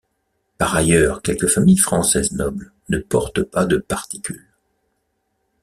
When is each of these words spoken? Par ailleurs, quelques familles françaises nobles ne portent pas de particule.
Par 0.57 0.75
ailleurs, 0.75 1.21
quelques 1.21 1.45
familles 1.47 1.77
françaises 1.77 2.31
nobles 2.31 2.71
ne 2.89 2.97
portent 2.97 3.43
pas 3.43 3.65
de 3.67 3.77
particule. 3.77 4.47